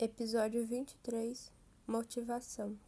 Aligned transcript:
Episódio 0.00 0.64
23 0.64 1.50
Motivação 1.84 2.78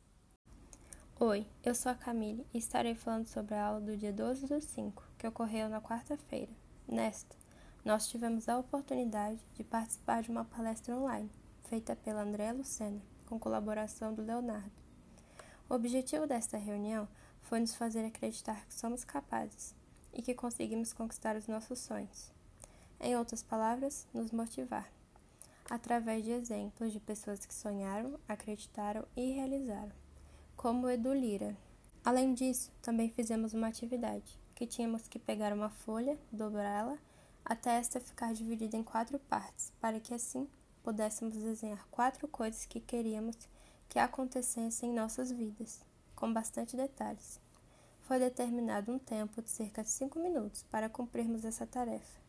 Oi, 1.19 1.45
eu 1.65 1.75
sou 1.75 1.91
a 1.91 1.95
Camille 1.97 2.47
e 2.55 2.59
estarei 2.59 2.95
falando 2.95 3.27
sobre 3.27 3.57
a 3.57 3.67
aula 3.67 3.81
do 3.81 3.97
dia 3.97 4.13
12 4.13 4.47
do 4.47 4.61
5, 4.61 5.03
que 5.19 5.27
ocorreu 5.27 5.69
na 5.69 5.81
quarta-feira. 5.81 6.53
Nesta, 6.87 7.35
nós 7.85 8.07
tivemos 8.07 8.49
a 8.49 8.57
oportunidade 8.57 9.41
de 9.55 9.65
participar 9.65 10.23
de 10.23 10.31
uma 10.31 10.45
palestra 10.45 10.97
online, 10.97 11.29
feita 11.65 11.97
pela 11.97 12.23
Andréa 12.23 12.53
Lucena, 12.53 13.03
com 13.27 13.41
colaboração 13.41 14.15
do 14.15 14.23
Leonardo. 14.23 14.71
O 15.69 15.75
objetivo 15.75 16.29
desta 16.29 16.59
reunião 16.59 17.09
foi 17.41 17.59
nos 17.59 17.75
fazer 17.75 18.05
acreditar 18.05 18.65
que 18.67 18.75
somos 18.75 19.03
capazes 19.03 19.75
e 20.15 20.23
que 20.23 20.33
conseguimos 20.33 20.93
conquistar 20.93 21.35
os 21.35 21.49
nossos 21.49 21.81
sonhos. 21.81 22.31
Em 23.01 23.17
outras 23.17 23.43
palavras, 23.43 24.07
nos 24.15 24.31
motivar 24.31 24.89
através 25.71 26.25
de 26.25 26.33
exemplos 26.33 26.93
de 26.93 26.99
pessoas 26.99 27.47
que 27.47 27.55
sonharam, 27.55 28.19
acreditaram 28.29 29.07
e 29.17 29.31
realizaram, 29.31 29.93
como 30.57 30.91
Edu 30.91 31.15
Lira. 31.15 31.57
Além 32.05 32.35
disso, 32.35 32.73
também 32.83 33.09
fizemos 33.09 33.55
uma 33.55 33.69
atividade, 33.69 34.37
que 34.57 34.67
tínhamos 34.67 35.07
que 35.07 35.19
pegar 35.19 35.53
uma 35.53 35.71
folha, 35.71 36.19
dobrá-la, 36.33 36.99
até 37.45 37.77
esta 37.77 38.01
ficar 38.01 38.35
dividida 38.35 38.77
em 38.77 38.83
quatro 38.83 39.19
partes, 39.21 39.73
para 39.81 40.01
que 40.01 40.13
assim 40.13 40.49
pudéssemos 40.83 41.37
desenhar 41.37 41.87
quatro 41.89 42.27
coisas 42.27 42.67
que 42.67 42.81
queríamos 42.81 43.37
que 43.89 43.99
acontecessem 43.99 44.91
em 44.91 44.95
nossas 44.95 45.31
vidas, 45.31 45.85
com 46.17 46.33
bastante 46.33 46.77
detalhes. 46.77 47.41
Foi 48.03 48.19
determinado 48.19 48.91
um 48.91 48.99
tempo 48.99 49.41
de 49.41 49.51
cerca 49.51 49.85
de 49.85 49.91
cinco 49.91 50.19
minutos 50.19 50.65
para 50.65 50.89
cumprirmos 50.89 51.45
essa 51.45 51.65
tarefa. 51.65 52.21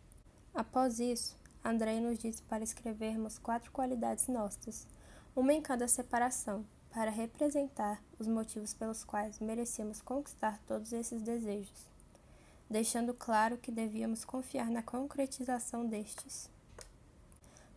Após 0.53 1.00
isso, 1.00 1.39
André 1.64 2.00
nos 2.00 2.18
disse 2.18 2.42
para 2.44 2.64
escrevermos 2.64 3.38
quatro 3.38 3.72
qualidades 3.72 4.28
nossas, 4.28 4.88
uma 5.36 5.54
em 5.54 5.62
cada 5.62 5.88
separação, 5.88 6.66
para 6.92 7.12
representar 7.12 8.02
os 8.20 8.28
motivos 8.28 8.73
pelos 8.73 9.03
quais 9.03 9.40
merecíamos 9.40 10.02
conquistar 10.02 10.59
todos 10.68 10.92
esses 10.92 11.22
desejos, 11.22 11.90
deixando 12.70 13.14
claro 13.14 13.58
que 13.58 13.72
devíamos 13.72 14.26
confiar 14.26 14.70
na 14.70 14.81
concretização 14.81 15.86
destes. 15.86 16.50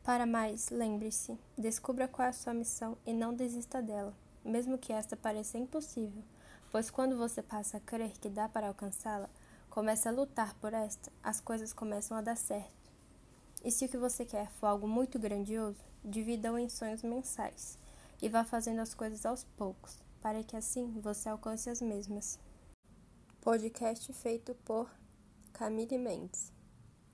Para 0.03 0.27
mais, 0.27 0.71
lembre-se, 0.71 1.39
descubra 1.57 2.09
qual 2.09 2.27
é 2.27 2.31
a 2.31 2.33
sua 2.33 2.55
missão 2.55 2.97
e 3.07 3.13
não 3.13 3.35
desista 3.35 3.81
dela, 3.81 4.15
mesmo 4.45 4.79
que 4.79 4.93
esta 4.93 5.17
pareça 5.17 5.59
impossível, 5.59 6.23
pois 6.73 6.91
quando 6.91 7.17
você 7.17 7.43
passa 7.43 7.77
a 7.77 7.81
crer 7.81 8.13
que 8.19 8.29
dá 8.29 8.49
para 8.49 8.69
alcançá-la, 8.69 9.29
começa 9.71 10.09
a 10.09 10.13
lutar 10.13 10.55
por 10.55 10.73
esta, 10.73 11.13
as 11.23 11.41
coisas 11.41 11.73
começam 11.73 12.17
a 12.17 12.21
dar 12.21 12.37
certo. 12.37 12.84
E 13.65 13.71
se 13.71 13.87
o 13.87 13.89
que 13.89 13.97
você 13.97 14.27
quer 14.27 14.51
for 14.53 14.67
algo 14.67 14.87
muito 14.87 15.19
grandioso, 15.19 15.83
divida-o 16.05 16.59
em 16.59 16.69
sonhos 16.69 17.03
mensais 17.03 17.79
e 18.21 18.29
vá 18.29 18.45
fazendo 18.45 18.81
as 18.81 18.95
coisas 18.95 19.25
aos 19.25 19.43
poucos, 19.43 19.99
para 20.21 20.45
que 20.45 20.55
assim 20.55 21.01
você 21.01 21.31
alcance 21.31 21.71
as 21.71 21.81
mesmas. 21.81 22.39
Podcast 23.41 24.13
feito 24.13 24.55
por 24.67 24.91
Camille 25.55 25.97
Mendes. 25.97 26.54